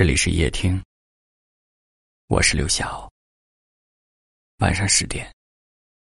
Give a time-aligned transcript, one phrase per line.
[0.00, 0.82] 这里是夜听，
[2.28, 3.06] 我是刘晓。
[4.60, 5.30] 晚上十点，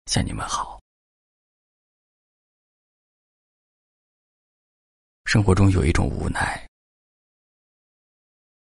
[0.05, 0.79] 向你们好。
[5.25, 6.63] 生活中有一种无奈，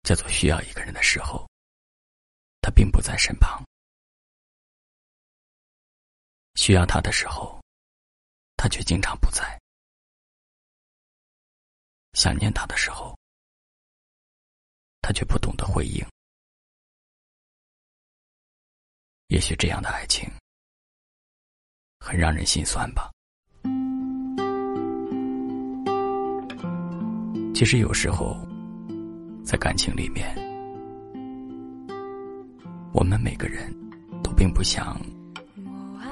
[0.03, 1.45] 叫做需要一个人的时候，
[2.61, 3.61] 他并不在身旁；
[6.55, 7.61] 需要他的时候，
[8.55, 9.43] 他却经常不在；
[12.13, 13.13] 想念他的时候。
[15.03, 16.01] 他却不懂得回应，
[19.27, 20.25] 也许这样的爱情
[21.99, 23.11] 很让人心酸吧。
[27.53, 28.37] 其实有时候，
[29.43, 30.33] 在感情里面，
[32.93, 33.75] 我们每个人
[34.23, 34.97] 都并不想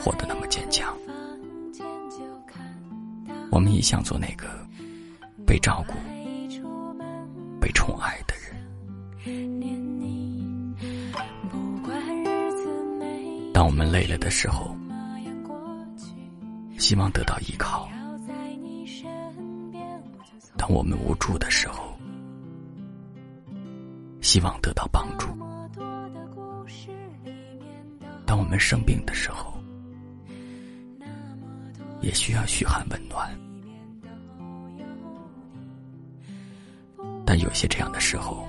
[0.02, 0.94] 活得那么坚强，
[3.52, 4.68] 我们也想做那个
[5.48, 5.94] 被照顾、
[7.62, 8.21] 被宠爱。
[9.30, 10.42] 念你。
[11.50, 12.68] 不管日子
[13.00, 14.76] 没当我们累了的时候，
[16.80, 17.88] 希望得到依靠；
[20.58, 21.96] 当我们无助的时候，
[24.22, 25.28] 希望得到帮助；
[28.26, 29.54] 当我们生病的时候，
[32.02, 33.30] 也需要嘘寒问暖。
[37.26, 38.48] 但有些这样的时候。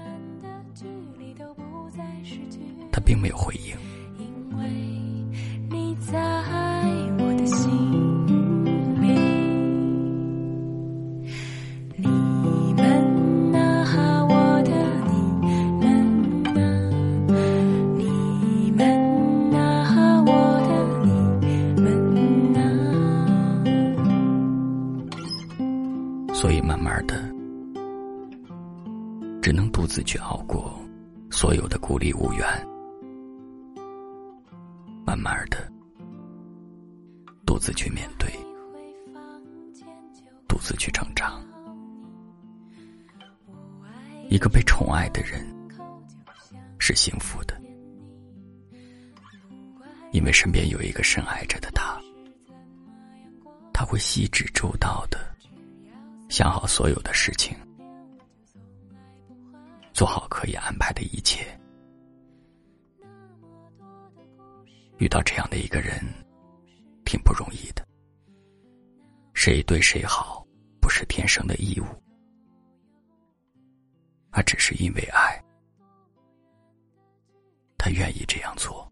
[3.02, 3.76] 并没有回应。
[4.18, 4.26] 因
[4.58, 4.64] 为
[5.70, 6.18] 你在
[7.18, 7.70] 我的心
[9.00, 9.06] 里，
[11.96, 12.06] 你
[12.74, 12.82] 们
[13.54, 14.70] 啊，我的
[15.08, 15.12] 你
[15.80, 15.84] 们
[16.56, 16.58] 啊，
[17.96, 18.80] 你们
[19.54, 20.30] 啊，我
[20.68, 20.70] 的
[21.04, 21.10] 你
[21.80, 21.84] 们
[22.56, 22.60] 啊，
[26.34, 27.14] 所以慢慢的，
[29.40, 30.74] 只能独自去熬过
[31.30, 32.46] 所有的孤立无援。
[35.12, 35.70] 慢慢的，
[37.44, 38.32] 独自去面对，
[40.48, 41.44] 独自去成长。
[44.30, 45.46] 一个被宠爱的人
[46.78, 47.60] 是幸福的，
[50.12, 52.00] 因为身边有一个深爱着的他，
[53.70, 55.18] 他会细致周到的
[56.30, 57.54] 想好所有的事情，
[59.92, 61.46] 做好可以安排的一切。
[65.02, 66.00] 遇到这样的一个人，
[67.04, 67.84] 挺不容易的。
[69.34, 70.46] 谁对谁好，
[70.80, 71.86] 不是天生的义务，
[74.30, 75.42] 而只是因为爱，
[77.76, 78.88] 他愿意这样做。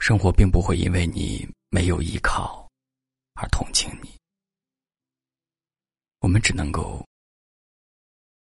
[0.00, 2.68] 生活并不会因为你没有依靠
[3.34, 4.10] 而同情你，
[6.18, 7.06] 我们只能够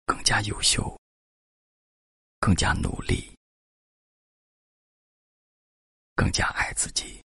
[0.07, 0.99] 更加优秀。
[2.45, 3.35] 更加努力，
[6.13, 7.24] 更加爱自己。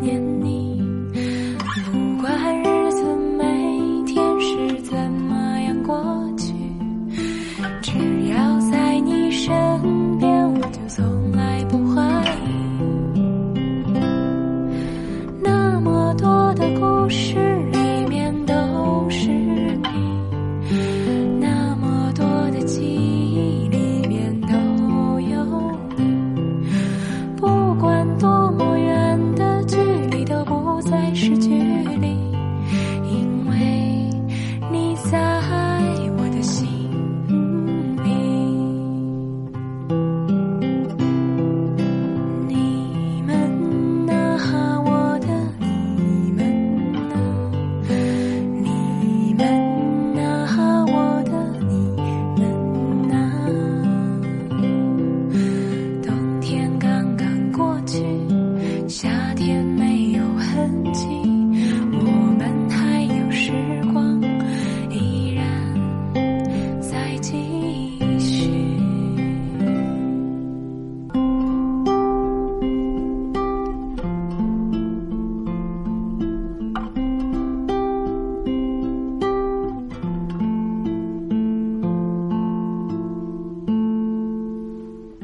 [0.00, 0.29] 年。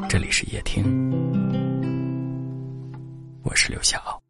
[0.08, 0.85] 这里是夜听，
[3.43, 4.23] 我是刘晓。